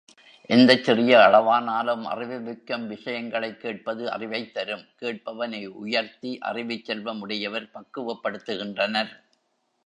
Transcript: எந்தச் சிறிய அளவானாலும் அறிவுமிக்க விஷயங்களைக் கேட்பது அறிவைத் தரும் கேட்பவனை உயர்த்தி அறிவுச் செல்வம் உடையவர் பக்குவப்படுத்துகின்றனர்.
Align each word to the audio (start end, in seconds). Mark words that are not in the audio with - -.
எந்தச் 0.49 0.83
சிறிய 0.83 1.17
அளவானாலும் 1.17 2.05
அறிவுமிக்க 2.05 2.77
விஷயங்களைக் 2.85 3.59
கேட்பது 3.59 4.11
அறிவைத் 4.11 4.53
தரும் 4.53 4.85
கேட்பவனை 4.95 5.65
உயர்த்தி 5.83 6.37
அறிவுச் 6.41 6.85
செல்வம் 6.85 7.21
உடையவர் 7.21 7.71
பக்குவப்படுத்துகின்றனர். 7.73 9.13